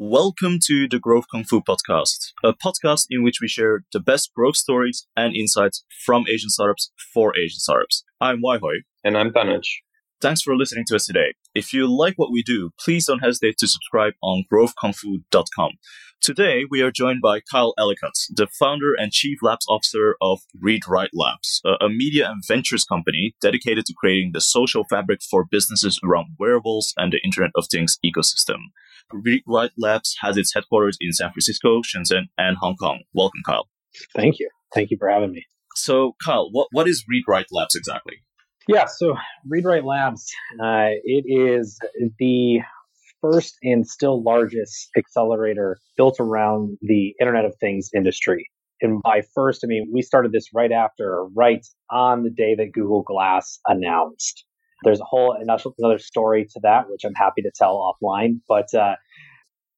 [0.00, 4.32] Welcome to the Growth Kung Fu podcast, a podcast in which we share the best
[4.32, 8.04] growth stories and insights from Asian startups for Asian startups.
[8.20, 8.84] I'm Waihoi.
[9.02, 9.64] And I'm Tanuj.
[10.20, 11.34] Thanks for listening to us today.
[11.52, 15.70] If you like what we do, please don't hesitate to subscribe on growthkungfu.com.
[16.20, 20.82] Today, we are joined by Kyle Ellicott, the founder and chief labs officer of Read
[20.86, 25.98] Write Labs, a media and ventures company dedicated to creating the social fabric for businesses
[26.04, 28.58] around wearables and the Internet of Things ecosystem.
[29.12, 33.02] Read Write Labs has its headquarters in San Francisco, Shenzhen, and Hong Kong.
[33.14, 33.68] Welcome, Kyle.
[34.14, 34.48] Thank you.
[34.74, 35.44] Thank you for having me.
[35.74, 38.16] So, Kyle, what, what is Read Write Labs exactly?
[38.66, 39.14] Yeah, so
[39.48, 40.30] Read Write Labs,
[40.62, 41.78] uh, it is
[42.18, 42.60] the
[43.20, 48.50] first and still largest accelerator built around the Internet of Things industry.
[48.80, 52.72] And by first, I mean, we started this right after, right on the day that
[52.72, 54.44] Google Glass announced.
[54.84, 58.40] There's a whole another story to that, which I'm happy to tell offline.
[58.48, 58.94] But uh,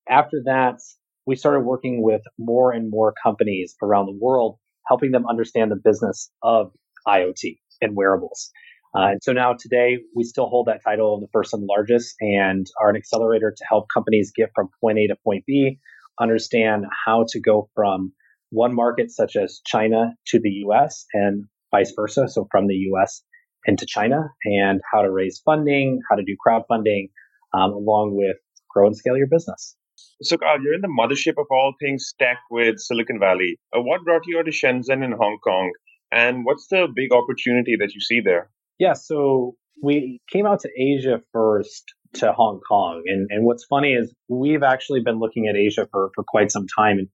[0.09, 0.79] after that,
[1.27, 5.81] we started working with more and more companies around the world, helping them understand the
[5.83, 6.73] business of
[7.07, 8.51] IoT and wearables.
[8.95, 12.17] Uh, and so now today we still hold that title of the first and largest
[12.21, 15.79] and are an accelerator to help companies get from point A to point B,
[16.21, 18.13] understand how to go from
[18.51, 22.27] one market such as China to the US and vice versa.
[22.29, 23.23] So from the US
[23.67, 27.11] into China and how to raise funding, how to do crowdfunding,
[27.55, 28.37] um, along with
[28.71, 29.77] grow and scale your business.
[30.23, 33.59] So, Kyle, you're in the mothership of all things tech with Silicon Valley.
[33.75, 35.73] Uh, what brought you out to Shenzhen in Hong Kong?
[36.13, 38.51] And what's the big opportunity that you see there?
[38.79, 43.03] Yeah, so we came out to Asia first to Hong Kong.
[43.07, 46.67] And, and what's funny is we've actually been looking at Asia for, for quite some
[46.77, 46.99] time.
[46.99, 47.09] And,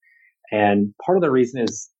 [0.50, 1.90] and part of the reason is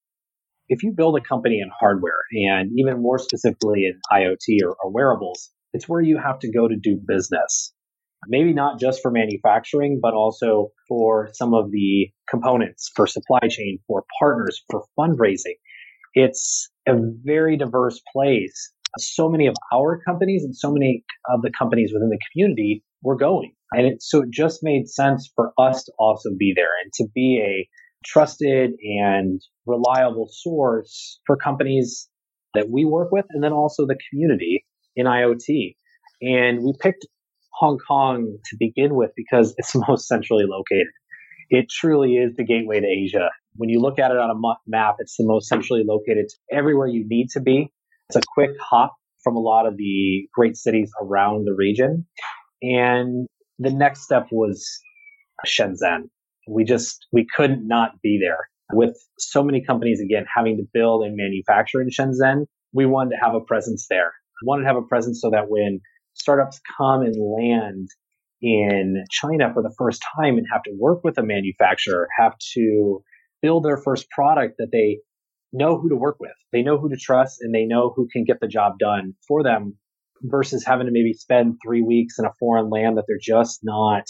[0.68, 4.90] if you build a company in hardware and even more specifically in IoT or, or
[4.90, 7.72] wearables, it's where you have to go to do business.
[8.28, 13.78] Maybe not just for manufacturing, but also for some of the components, for supply chain,
[13.86, 15.56] for partners, for fundraising.
[16.14, 18.72] It's a very diverse place.
[18.98, 23.16] So many of our companies and so many of the companies within the community were
[23.16, 23.52] going.
[23.72, 27.06] And it, so it just made sense for us to also be there and to
[27.14, 27.68] be a
[28.04, 32.08] trusted and reliable source for companies
[32.54, 34.64] that we work with and then also the community
[34.94, 35.76] in IoT.
[36.22, 37.06] And we picked
[37.54, 40.88] Hong Kong to begin with because it's most centrally located.
[41.50, 43.30] It truly is the gateway to Asia.
[43.56, 47.04] When you look at it on a map, it's the most centrally located everywhere you
[47.06, 47.72] need to be.
[48.08, 52.06] It's a quick hop from a lot of the great cities around the region.
[52.62, 53.26] And
[53.58, 54.66] the next step was
[55.46, 56.08] Shenzhen
[56.46, 61.04] we just we couldn't not be there with so many companies again having to build
[61.04, 62.46] and manufacture in Shenzhen.
[62.72, 64.12] We wanted to have a presence there.
[64.42, 65.80] We wanted to have a presence so that when
[66.14, 67.88] startups come and land
[68.42, 73.02] in China for the first time and have to work with a manufacturer, have to
[73.40, 74.98] build their first product that they
[75.52, 76.32] know who to work with.
[76.52, 79.42] They know who to trust and they know who can get the job done for
[79.42, 79.76] them
[80.22, 84.04] versus having to maybe spend three weeks in a foreign land that they're just not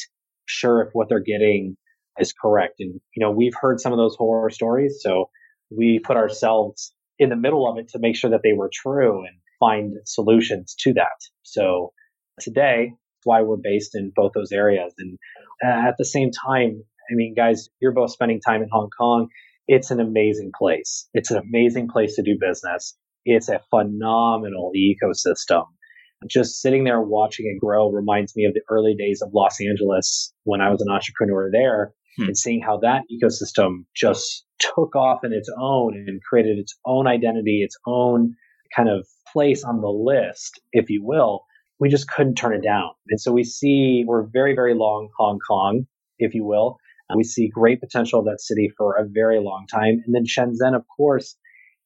[0.47, 1.77] sure if what they're getting
[2.19, 2.75] is correct.
[2.81, 4.99] And, you know, we've heard some of those horror stories.
[5.01, 5.31] So
[5.71, 9.21] we put ourselves in the middle of it to make sure that they were true
[9.21, 11.21] and find solutions to that.
[11.43, 11.93] So
[12.41, 12.93] today,
[13.25, 14.95] why we're based in both those areas.
[14.99, 15.19] And
[15.65, 19.29] uh, at the same time, I mean, guys, you're both spending time in Hong Kong.
[19.69, 21.09] It's an amazing place.
[21.13, 22.97] It's an amazing place to do business.
[23.25, 25.65] It's a phenomenal ecosystem.
[26.29, 30.33] Just sitting there watching it grow reminds me of the early days of Los Angeles
[30.45, 32.25] when I was an entrepreneur there hmm.
[32.25, 37.07] and seeing how that ecosystem just took off in its own and created its own
[37.07, 38.35] identity, its own
[38.75, 41.45] kind of place on the list, if you will,
[41.79, 42.91] we just couldn't turn it down.
[43.09, 45.87] And so we see we're very, very long Hong Kong,
[46.19, 46.79] if you will.
[47.15, 50.03] We see great potential of that city for a very long time.
[50.05, 51.37] And then Shenzhen, of course,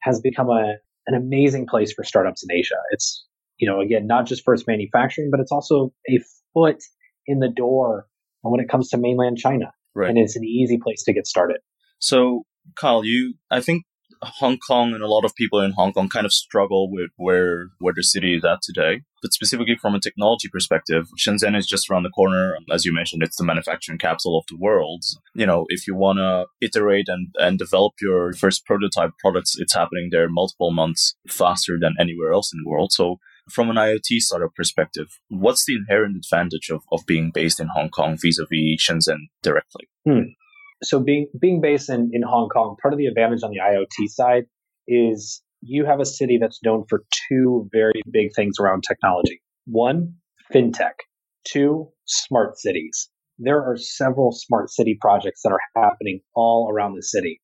[0.00, 0.76] has become a,
[1.06, 2.76] an amazing place for startups in Asia.
[2.92, 3.26] It's,
[3.58, 6.20] you know, again, not just for its manufacturing, but it's also a
[6.54, 6.82] foot
[7.26, 8.06] in the door
[8.41, 9.72] when it comes to mainland China.
[9.94, 10.10] Right.
[10.10, 11.59] And it's an easy place to get started.
[11.98, 12.44] So,
[12.76, 13.84] Kyle, you, I think
[14.22, 17.68] Hong Kong and a lot of people in Hong Kong kind of struggle with where
[17.78, 19.00] where the city is at today.
[19.22, 22.56] But specifically from a technology perspective, Shenzhen is just around the corner.
[22.72, 25.04] As you mentioned, it's the manufacturing capital of the world.
[25.34, 29.74] You know, if you want to iterate and, and develop your first prototype products, it's
[29.74, 32.92] happening there multiple months faster than anywhere else in the world.
[32.92, 33.18] So
[33.50, 37.91] from an IoT startup perspective, what's the inherent advantage of, of being based in Hong
[37.91, 39.88] Kong vis-a-vis Shenzhen directly?
[40.06, 40.32] Hmm.
[40.82, 44.08] So being being based in, in Hong Kong, part of the advantage on the IoT
[44.08, 44.44] side
[44.88, 49.42] is you have a city that's known for two very big things around technology.
[49.66, 50.14] One,
[50.53, 50.94] fintech.
[51.44, 53.08] Two, smart cities.
[53.38, 57.41] there are several smart city projects that are happening all around the city.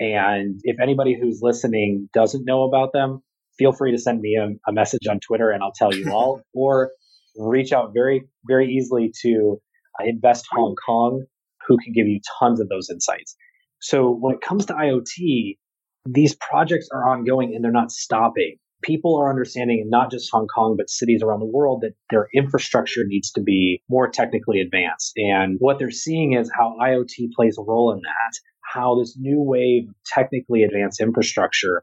[0.00, 3.22] And if anybody who's listening doesn't know about them,
[3.58, 6.42] feel free to send me a, a message on Twitter and I'll tell you all,
[6.54, 6.90] or
[7.36, 9.60] reach out very, very easily to
[10.00, 11.24] uh, Invest Hong Kong,
[11.66, 13.36] who can give you tons of those insights.
[13.80, 15.58] So when it comes to IoT,
[16.06, 18.56] these projects are ongoing and they're not stopping.
[18.82, 22.28] People are understanding, and not just Hong Kong, but cities around the world, that their
[22.34, 25.12] infrastructure needs to be more technically advanced.
[25.16, 29.40] And what they're seeing is how IoT plays a role in that, how this new
[29.40, 31.82] wave of technically advanced infrastructure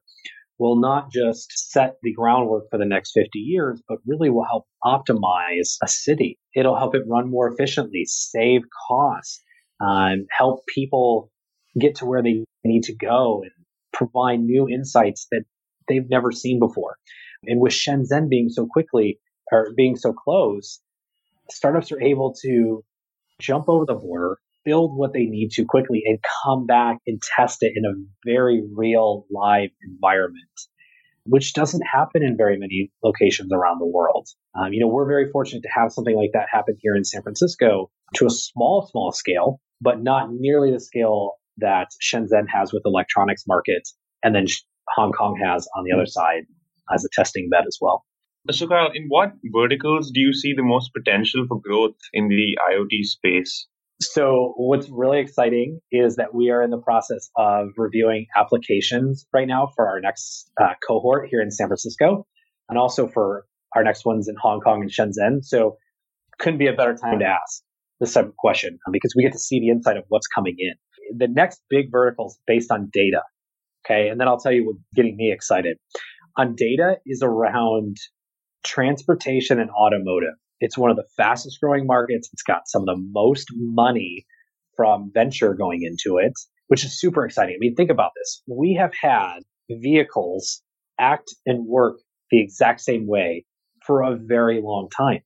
[0.64, 4.66] will not just set the groundwork for the next 50 years, but really will help
[4.82, 6.40] optimize a city.
[6.56, 9.42] It'll help it run more efficiently, save costs,
[9.82, 11.30] um, help people
[11.78, 13.52] get to where they need to go and
[13.92, 15.44] provide new insights that
[15.90, 16.96] they've never seen before.
[17.46, 19.20] And with Shenzhen being so quickly
[19.52, 20.80] or being so close,
[21.50, 22.86] startups are able to
[23.38, 27.60] jump over the border, build what they need to quickly, and come back and test
[27.62, 27.94] it in a
[28.26, 30.50] very real live environment,
[31.26, 34.28] which doesn't happen in very many locations around the world.
[34.56, 37.22] Um, you know, we're very fortunate to have something like that happen here in San
[37.22, 42.84] Francisco to a small, small scale, but not nearly the scale that Shenzhen has with
[42.86, 43.88] electronics market,
[44.24, 44.46] and then
[44.96, 46.44] Hong Kong has on the other side
[46.94, 48.04] as a testing bed as well.
[48.52, 52.58] So, Kyle, in what verticals do you see the most potential for growth in the
[52.70, 53.68] IoT space?
[54.12, 59.48] So, what's really exciting is that we are in the process of reviewing applications right
[59.48, 62.26] now for our next uh, cohort here in San Francisco,
[62.70, 63.46] and also for
[63.76, 65.44] our next ones in Hong Kong and Shenzhen.
[65.44, 65.78] So,
[66.40, 67.64] couldn't be a better time to ask
[68.00, 70.74] this type of question because we get to see the inside of what's coming in.
[71.18, 73.22] The next big vertical is based on data.
[73.86, 74.10] Okay.
[74.10, 75.78] And then I'll tell you what's getting me excited.
[76.38, 77.98] On data is around
[78.64, 80.36] transportation and automotive.
[80.64, 82.30] It's one of the fastest growing markets.
[82.32, 84.26] It's got some of the most money
[84.78, 86.32] from venture going into it,
[86.68, 87.56] which is super exciting.
[87.56, 88.42] I mean, think about this.
[88.48, 89.40] We have had
[89.70, 90.62] vehicles
[90.98, 91.98] act and work
[92.32, 93.44] the exact same way
[93.86, 95.20] for a very long time.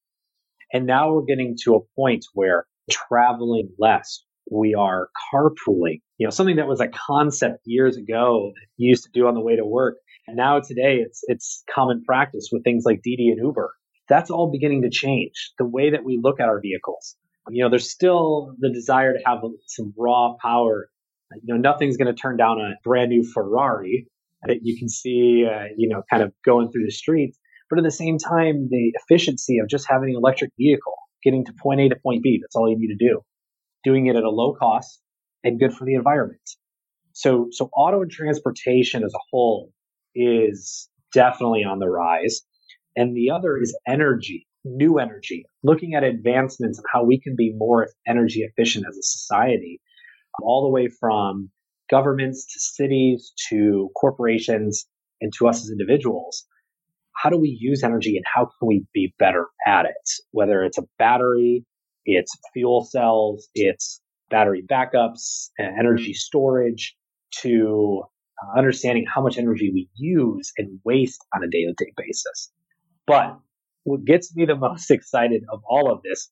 [0.73, 6.01] And now we're getting to a point where traveling less, we are carpooling.
[6.17, 9.41] You know, something that was a concept years ago you used to do on the
[9.41, 9.97] way to work.
[10.27, 13.71] And now today it's it's common practice with things like Didi and Uber.
[14.09, 15.51] That's all beginning to change.
[15.57, 17.15] The way that we look at our vehicles.
[17.49, 20.89] You know, there's still the desire to have some raw power.
[21.43, 24.07] You know, nothing's going to turn down a brand new Ferrari
[24.45, 27.37] that you can see, uh, you know, kind of going through the streets.
[27.69, 30.93] But at the same time, the efficiency of just having an electric vehicle,
[31.23, 33.21] getting to point A to point B, that's all you need to do
[33.83, 35.01] doing it at a low cost
[35.43, 36.41] and good for the environment.
[37.13, 39.71] So, so auto and transportation as a whole
[40.13, 42.41] is definitely on the rise.
[42.97, 47.53] And the other is energy, new energy, looking at advancements of how we can be
[47.55, 49.79] more energy efficient as a society,
[50.41, 51.51] all the way from
[51.91, 54.87] governments to cities to corporations
[55.21, 56.43] and to us as individuals.
[57.13, 60.09] How do we use energy and how can we be better at it?
[60.31, 61.65] Whether it's a battery,
[62.05, 64.01] it's fuel cells, it's
[64.31, 66.95] battery backups, energy storage
[67.41, 68.03] to
[68.41, 72.51] uh, understanding how much energy we use and waste on a day to day basis.
[73.07, 73.39] But
[73.83, 76.29] what gets me the most excited of all of this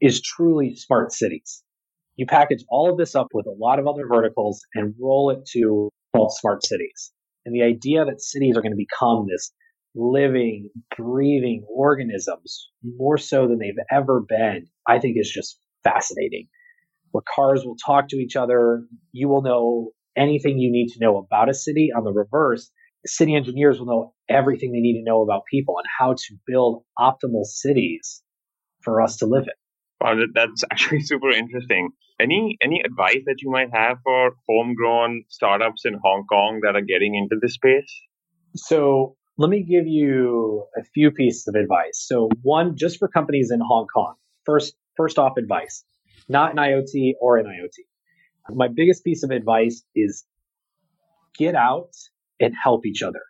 [0.00, 1.62] is truly smart cities.
[2.16, 5.46] You package all of this up with a lot of other verticals and roll it
[5.52, 7.12] to called smart cities.
[7.46, 9.52] And the idea that cities are going to become this
[9.94, 16.48] living, breathing organisms more so than they've ever been, I think is just fascinating.
[17.12, 21.16] Where cars will talk to each other, you will know anything you need to know
[21.16, 21.90] about a city.
[21.96, 22.70] On the reverse,
[23.06, 26.84] city engineers will know everything they need to know about people and how to build
[26.98, 28.22] optimal cities
[28.82, 29.54] for us to live in.
[30.00, 31.90] Wow, that's actually super interesting.
[32.20, 36.82] Any any advice that you might have for homegrown startups in Hong Kong that are
[36.82, 37.92] getting into this space?
[38.56, 42.04] So let me give you a few pieces of advice.
[42.06, 44.14] So one, just for companies in Hong Kong.
[44.44, 45.84] First, first off advice,
[46.28, 47.84] not in IoT or in IoT.
[48.50, 50.24] My biggest piece of advice is
[51.38, 51.90] get out
[52.40, 53.20] and help each other.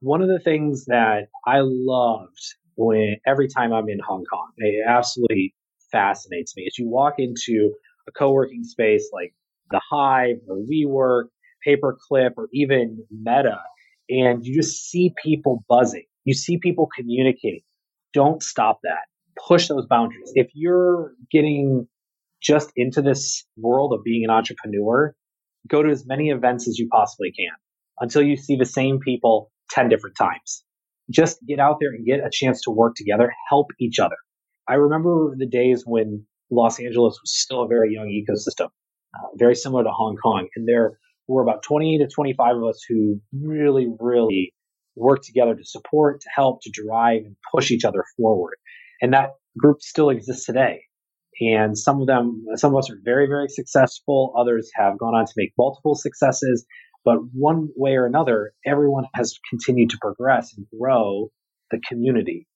[0.00, 2.42] One of the things that I loved
[2.74, 5.54] when every time I'm in Hong Kong, it absolutely
[5.90, 7.72] fascinates me is you walk into
[8.08, 9.34] a co-working space like
[9.70, 11.24] the Hive or WeWork,
[11.66, 13.58] Paperclip, or even Metta,
[14.08, 16.04] and you just see people buzzing.
[16.24, 17.62] You see people communicating.
[18.12, 19.06] Don't stop that.
[19.48, 20.32] Push those boundaries.
[20.34, 21.88] If you're getting
[22.42, 25.14] just into this world of being an entrepreneur,
[25.68, 27.54] go to as many events as you possibly can
[28.00, 30.64] until you see the same people 10 different times.
[31.10, 34.16] Just get out there and get a chance to work together, help each other.
[34.68, 39.54] I remember the days when Los Angeles was still a very young ecosystem, uh, very
[39.54, 40.48] similar to Hong Kong.
[40.56, 40.98] And there
[41.28, 44.52] were about 20 to 25 of us who really, really
[44.96, 48.56] worked together to support, to help, to drive, and push each other forward.
[49.00, 50.82] And that group still exists today.
[51.40, 54.34] And some of them, some of us are very, very successful.
[54.38, 56.64] Others have gone on to make multiple successes.
[57.06, 61.30] But one way or another, everyone has continued to progress and grow
[61.70, 62.48] the community.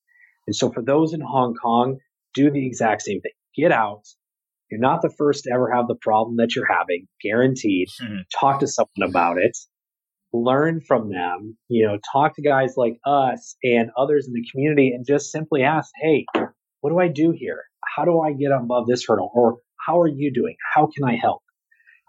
[0.48, 1.98] And so for those in Hong Kong,
[2.34, 3.30] do the exact same thing.
[3.56, 4.02] Get out.
[4.68, 7.88] You're not the first to ever have the problem that you're having, guaranteed.
[8.02, 8.22] Mm-hmm.
[8.38, 9.56] Talk to someone about it.
[10.32, 11.56] Learn from them.
[11.68, 15.62] You know, talk to guys like us and others in the community and just simply
[15.62, 16.26] ask, hey,
[16.80, 17.62] what do I do here?
[17.96, 19.30] How do I get above this hurdle?
[19.32, 20.56] Or how are you doing?
[20.74, 21.42] How can I help?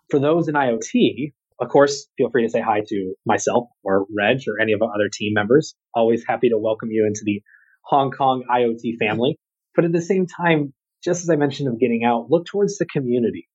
[0.09, 4.39] For those in IoT, of course, feel free to say hi to myself or Reg
[4.47, 5.75] or any of our other team members.
[5.93, 7.41] Always happy to welcome you into the
[7.83, 9.37] Hong Kong IoT family.
[9.75, 12.87] But at the same time, just as I mentioned of getting out, look towards the
[12.87, 13.47] community.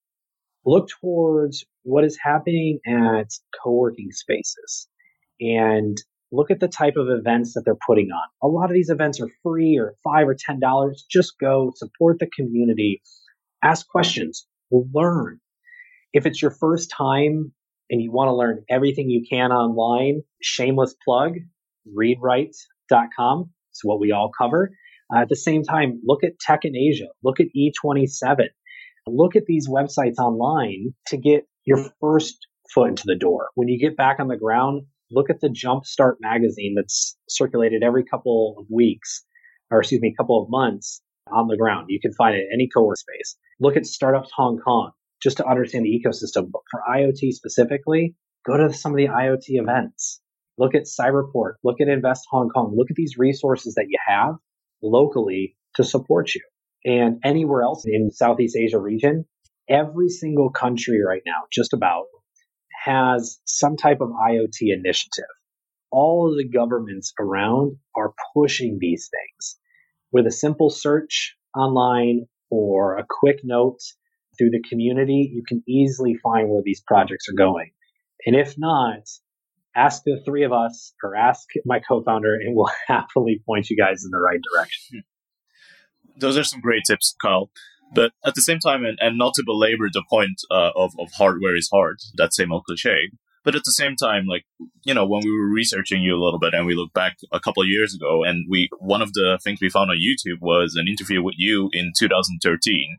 [0.65, 3.27] Look towards what is happening at
[3.63, 4.89] co-working spaces
[5.41, 5.97] and
[6.31, 8.29] look at the type of events that they're putting on.
[8.41, 11.05] A lot of these events are free or five or ten dollars.
[11.11, 13.03] Just go support the community,
[13.65, 15.41] ask questions, learn.
[16.13, 17.53] If it's your first time
[17.91, 21.35] and you want to learn everything you can online, shameless plug,
[21.97, 23.51] readwrite.com.
[23.71, 24.71] It's what we all cover.
[25.15, 28.47] Uh, at the same time, look at Tech in Asia, look at E27,
[29.07, 33.49] look at these websites online to get your first foot into the door.
[33.55, 38.05] When you get back on the ground, look at the Jumpstart magazine that's circulated every
[38.05, 39.25] couple of weeks,
[39.71, 41.03] or excuse me, couple of months
[41.33, 41.87] on the ground.
[41.89, 43.37] You can find it any co-work space.
[43.61, 44.91] Look at Startups Hong Kong
[45.23, 46.51] just to understand the ecosystem.
[46.51, 48.15] But for IoT specifically,
[48.47, 50.21] go to some of the IoT events.
[50.59, 54.37] Look at Cyberport, look at Invest Hong Kong, look at these resources that you have
[54.83, 56.41] locally to support you.
[56.85, 59.27] And anywhere else in Southeast Asia region,
[59.69, 62.07] every single country right now, just about,
[62.85, 65.25] has some type of IoT initiative.
[65.91, 69.57] All of the governments around are pushing these things.
[70.13, 73.81] With a simple search online or a quick note
[74.37, 77.71] through the community, you can easily find where these projects are going.
[78.25, 79.09] And if not,
[79.75, 84.05] ask the three of us or ask my co-founder and we'll happily point you guys
[84.05, 84.83] in the right direction.
[84.93, 86.19] Hmm.
[86.19, 87.51] Those are some great tips, Kyle.
[87.95, 91.09] But at the same time, and, and not to belabor the point uh, of, of
[91.17, 93.11] hardware is hard, that same old cliche,
[93.45, 94.45] but at the same time, like,
[94.85, 97.39] you know, when we were researching you a little bit and we look back a
[97.39, 100.75] couple of years ago and we, one of the things we found on YouTube was
[100.75, 102.99] an interview with you in 2013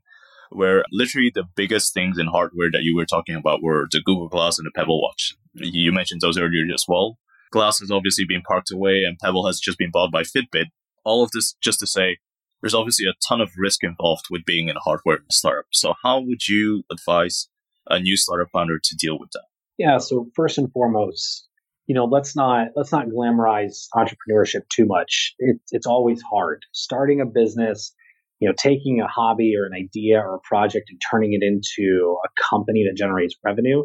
[0.52, 4.28] where literally the biggest things in hardware that you were talking about were the Google
[4.28, 5.36] Glass and the Pebble Watch.
[5.54, 7.18] You mentioned those earlier as well.
[7.52, 10.66] Glass has obviously been parked away and Pebble has just been bought by Fitbit.
[11.04, 12.18] All of this just to say
[12.62, 15.66] there's obviously a ton of risk involved with being in a hardware startup.
[15.72, 17.48] So how would you advise
[17.90, 19.46] a new startup founder to deal with that?
[19.78, 21.48] Yeah, so first and foremost,
[21.86, 25.36] you know, let's not let's not glamorize entrepreneurship too much.
[25.40, 26.64] It, it's always hard.
[26.74, 27.94] Starting a business
[28.40, 32.18] you know, taking a hobby or an idea or a project and turning it into
[32.24, 33.84] a company that generates revenue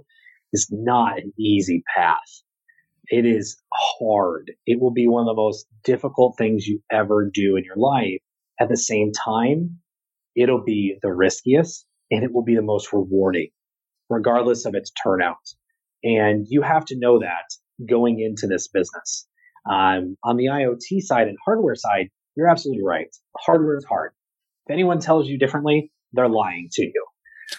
[0.53, 2.19] is not an easy path.
[3.09, 4.53] It is hard.
[4.67, 8.21] It will be one of the most difficult things you ever do in your life.
[8.61, 9.79] At the same time,
[10.37, 13.49] it'll be the riskiest and it will be the most rewarding,
[14.09, 15.37] regardless of its turnout.
[16.05, 17.45] And you have to know that
[17.89, 19.27] going into this business.
[19.71, 23.09] Um, on the IoT side and hardware side, you're absolutely right.
[23.39, 24.13] Hardware is hard.
[24.67, 27.07] If anyone tells you differently, they're lying to you.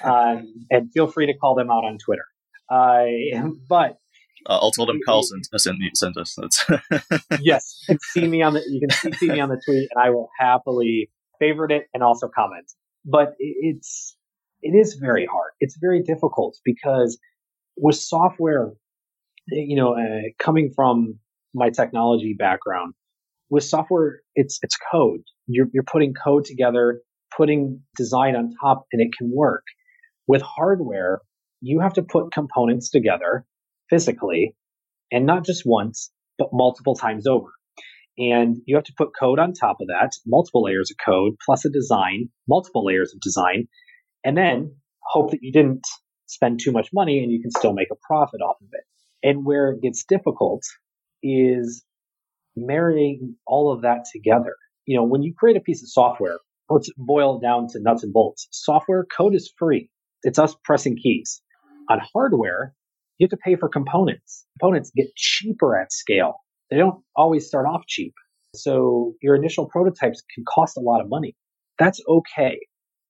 [0.04, 2.26] Um, and feel free to call them out on Twitter.
[2.70, 3.98] Uh, but
[4.46, 6.38] uh, I'll tell them Kyle sent, sent, me, sent us.
[7.40, 10.04] Yes, you can see me on the you can see me on the tweet, and
[10.04, 12.66] I will happily favorite it and also comment.
[13.06, 14.16] But it's
[14.62, 15.52] it is very hard.
[15.60, 17.18] It's very difficult because
[17.78, 18.74] with software,
[19.48, 21.20] you know, uh, coming from
[21.54, 22.94] my technology background,
[23.54, 25.22] with software, it's it's code.
[25.46, 27.02] You're you're putting code together,
[27.38, 29.64] putting design on top, and it can work.
[30.26, 31.22] With hardware,
[31.62, 33.46] you have to put components together
[33.92, 34.56] physically,
[35.12, 37.52] and not just once, but multiple times over.
[38.18, 41.64] And you have to put code on top of that, multiple layers of code, plus
[41.64, 43.68] a design, multiple layers of design,
[44.24, 45.86] and then hope that you didn't
[46.26, 48.84] spend too much money and you can still make a profit off of it.
[49.22, 50.64] And where it gets difficult
[51.22, 51.84] is
[52.56, 54.56] marrying all of that together.
[54.86, 58.04] You know, when you create a piece of software, let's boil it down to nuts
[58.04, 58.48] and bolts.
[58.52, 59.90] Software code is free.
[60.24, 61.42] It's us pressing keys.
[61.90, 62.74] On hardware,
[63.18, 64.46] you have to pay for components.
[64.60, 66.36] Components get cheaper at scale.
[66.70, 68.14] They don't always start off cheap.
[68.56, 71.36] So your initial prototypes can cost a lot of money.
[71.80, 72.60] That's okay.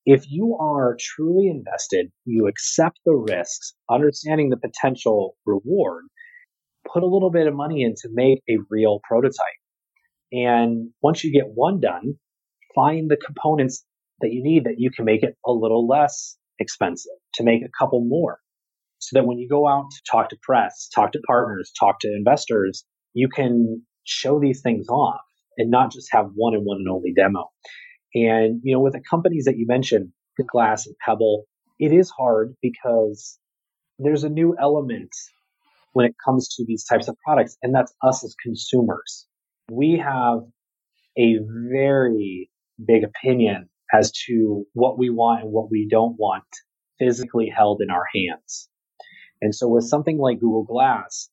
[0.06, 6.06] If you are truly invested, you accept the risks, understanding the potential reward,
[6.92, 9.60] put a little bit of money in to make a real prototype.
[10.32, 12.16] And once you get one done,
[12.76, 13.86] find the components
[14.22, 17.72] that you need that you can make it a little less expensive to make a
[17.78, 18.40] couple more.
[19.00, 22.08] So that when you go out to talk to press, talk to partners, talk to
[22.08, 25.22] investors, you can show these things off
[25.58, 27.50] and not just have one and one and only demo.
[28.16, 30.10] And, you know, with the companies that you mentioned,
[30.52, 31.46] Glass and Pebble,
[31.80, 33.38] it is hard because
[34.00, 35.12] there's a new element
[35.94, 39.26] when it comes to these types of products, and that's us as consumers.
[39.72, 40.40] We have
[41.18, 41.38] a
[41.72, 42.50] very
[42.86, 46.44] big opinion as to what we want and what we don't want
[47.00, 48.70] physically held in our hands.
[49.42, 51.30] And so with something like Google Glass,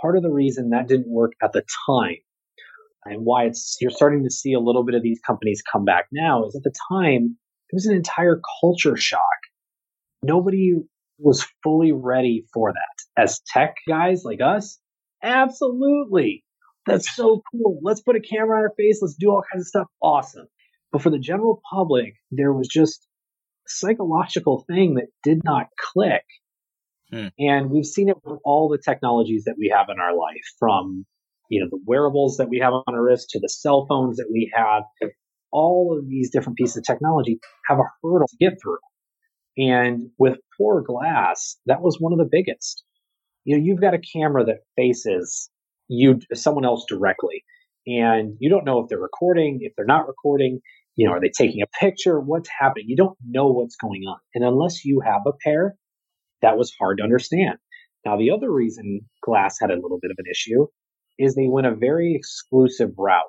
[0.00, 2.16] part of the reason that didn't work at the time
[3.04, 6.06] and why it's you're starting to see a little bit of these companies come back
[6.12, 7.36] now is at the time
[7.70, 9.20] it was an entire culture shock.
[10.22, 10.74] Nobody
[11.18, 13.22] was fully ready for that.
[13.22, 14.78] As tech guys like us,
[15.22, 16.44] absolutely.
[16.86, 17.80] That's so cool.
[17.82, 19.00] Let's put a camera on our face.
[19.02, 19.86] Let's do all kinds of stuff.
[20.02, 20.46] Awesome.
[20.90, 23.06] But for the general public, there was just
[23.66, 26.24] a psychological thing that did not click.
[27.12, 27.28] Hmm.
[27.38, 31.06] And we've seen it with all the technologies that we have in our life, from
[31.50, 34.28] you know the wearables that we have on our wrist to the cell phones that
[34.30, 34.82] we have.
[35.50, 38.78] All of these different pieces of technology have a hurdle to get through.
[39.58, 42.84] And with poor glass, that was one of the biggest.
[43.44, 45.50] You know, you've got a camera that faces
[45.88, 47.44] you, someone else directly,
[47.86, 50.60] and you don't know if they're recording, if they're not recording.
[50.96, 52.20] You know, are they taking a picture?
[52.20, 52.86] What's happening?
[52.88, 54.18] You don't know what's going on.
[54.34, 55.76] And unless you have a pair,
[56.42, 57.58] that was hard to understand.
[58.04, 60.66] Now, the other reason glass had a little bit of an issue
[61.18, 63.22] is they went a very exclusive route.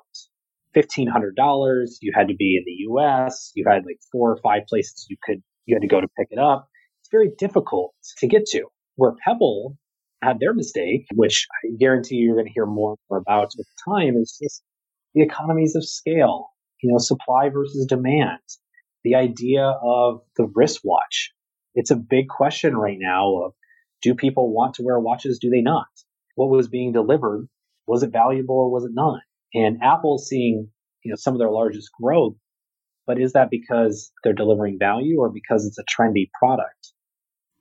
[0.76, 5.06] $1,500, you had to be in the US, you had like four or five places
[5.08, 6.68] you could, you had to go to pick it up.
[7.00, 8.64] It's very difficult to get to.
[8.96, 9.78] Where Pebble
[10.20, 14.36] had their mistake, which I guarantee you're going to hear more about with time, is
[14.42, 14.62] just
[15.14, 16.48] the economies of scale,
[16.82, 18.40] you know, supply versus demand,
[19.04, 21.30] the idea of the wristwatch.
[21.74, 23.52] It's a big question right now of
[24.02, 25.38] do people want to wear watches?
[25.38, 25.86] Do they not?
[26.34, 27.48] What was being delivered?
[27.86, 29.20] Was it valuable or was it not?
[29.54, 30.68] And Apple seeing,
[31.04, 32.34] you know, some of their largest growth,
[33.10, 36.92] but is that because they're delivering value or because it's a trendy product?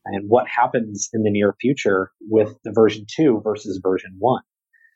[0.05, 4.41] and what happens in the near future with the version 2 versus version 1.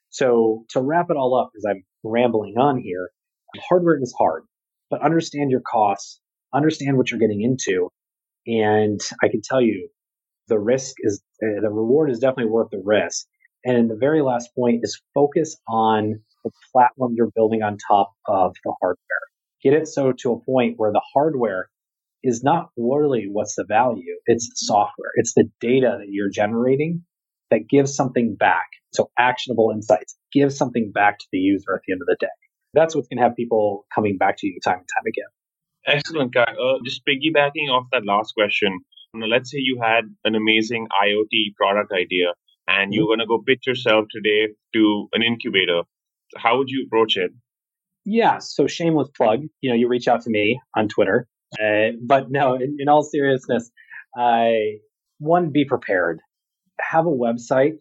[0.09, 3.09] So to wrap it all up, as I'm rambling on here,
[3.69, 4.43] hardware is hard,
[4.89, 6.19] but understand your costs,
[6.53, 7.89] understand what you're getting into,
[8.45, 9.89] and I can tell you
[10.47, 13.25] the risk is uh, the reward is definitely worth the risk.
[13.65, 18.53] And the very last point is focus on the platform you're building on top of
[18.65, 19.32] the hardware.
[19.63, 21.69] Get it so to a point where the hardware
[22.23, 24.15] is not really what's the value.
[24.25, 25.11] It's the software.
[25.15, 27.03] It's the data that you're generating
[27.51, 28.67] that gives something back.
[28.93, 32.27] So actionable insights give something back to the user at the end of the day.
[32.73, 35.31] That's what's going to have people coming back to you time and time again.
[35.85, 36.45] Excellent, Kyle.
[36.47, 38.79] Uh, just piggybacking off that last question,
[39.13, 42.33] you know, let's say you had an amazing IoT product idea
[42.67, 43.09] and you're mm-hmm.
[43.09, 45.81] going to go pitch yourself today to an incubator.
[46.37, 47.31] How would you approach it?
[48.05, 49.43] Yeah, so shameless plug.
[49.61, 51.27] You know, you reach out to me on Twitter
[51.61, 53.69] uh, but no, in, in all seriousness,
[54.15, 54.77] I
[55.19, 56.19] one be prepared.
[56.79, 57.77] Have a website,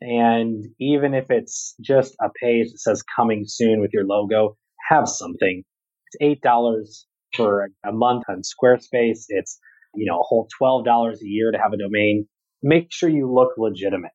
[0.00, 4.56] and even if it's just a page that says "coming soon" with your logo,
[4.88, 5.64] have something.
[6.06, 9.24] It's eight dollars for a month on Squarespace.
[9.28, 9.58] It's
[9.94, 12.26] you know a whole twelve dollars a year to have a domain.
[12.62, 14.12] Make sure you look legitimate.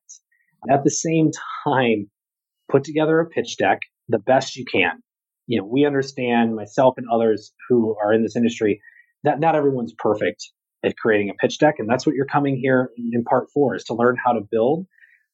[0.70, 1.30] At the same
[1.64, 2.10] time,
[2.70, 5.02] put together a pitch deck the best you can.
[5.46, 8.80] You know, we understand myself and others who are in this industry
[9.24, 10.50] that not everyone's perfect
[10.84, 11.76] at creating a pitch deck.
[11.78, 14.86] And that's what you're coming here in part four is to learn how to build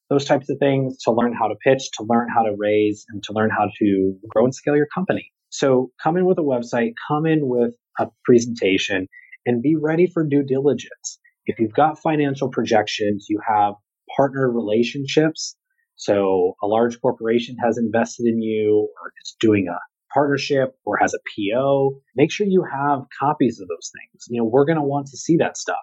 [0.08, 3.22] those types of things, to learn how to pitch, to learn how to raise, and
[3.24, 5.30] to learn how to grow and scale your company.
[5.50, 9.08] So come in with a website, come in with a presentation,
[9.46, 11.18] and be ready for due diligence.
[11.46, 13.74] If you've got financial projections, you have
[14.16, 15.56] partner relationships.
[15.96, 19.78] So a large corporation has invested in you or is doing a
[20.12, 24.26] partnership or has a PO, make sure you have copies of those things.
[24.28, 25.76] You know, we're going to want to see that stuff.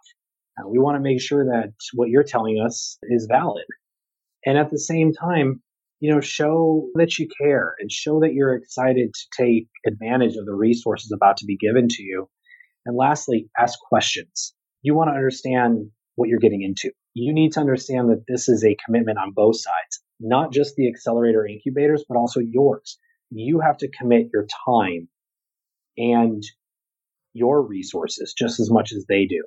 [0.58, 3.66] Uh, we want to make sure that what you're telling us is valid.
[4.46, 5.62] And at the same time,
[6.00, 10.46] you know, show that you care and show that you're excited to take advantage of
[10.46, 12.30] the resources about to be given to you.
[12.86, 14.54] And lastly, ask questions.
[14.84, 16.92] You want to understand what you're getting into.
[17.13, 20.88] You need to understand that this is a commitment on both sides, not just the
[20.88, 25.08] accelerator incubators, but also yours you have to commit your time
[25.98, 26.44] and
[27.34, 29.44] your resources just as much as they do.